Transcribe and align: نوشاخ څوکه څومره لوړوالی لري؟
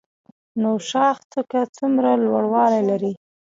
نوشاخ 0.61 1.17
څوکه 1.31 1.61
څومره 1.77 2.09
لوړوالی 2.25 2.81
لري؟ 2.89 3.11